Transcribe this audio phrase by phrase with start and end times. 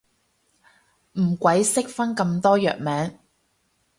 [1.19, 3.19] 唔鬼識分咁多藥名